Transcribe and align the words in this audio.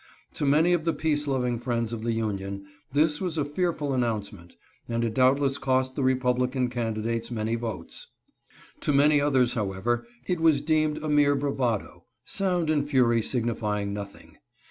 To 0.33 0.45
many 0.47 0.73
of 0.73 0.83
the 0.83 0.93
peace 0.95 1.27
loving 1.27 1.59
friends 1.59 1.93
of 1.93 2.01
the 2.01 2.11
Union, 2.13 2.65
this 2.91 3.21
was 3.21 3.37
a 3.37 3.45
fearful 3.45 3.93
announce 3.93 4.33
ment, 4.33 4.53
and 4.89 5.03
it 5.03 5.13
doubtless 5.13 5.59
cost 5.59 5.93
the 5.95 6.01
Republican 6.01 6.71
candidates 6.71 7.29
many 7.29 7.53
votes. 7.53 8.07
To 8.79 8.93
many 8.93 9.21
others, 9.21 9.53
however, 9.53 10.07
it 10.25 10.39
was 10.39 10.59
deemed 10.59 10.97
a 11.03 11.07
mere 11.07 11.35
bravado— 11.35 12.05
sound 12.25 12.71
and 12.71 12.89
fury 12.89 13.21
signifying 13.21 13.93
nothing. 13.93 14.37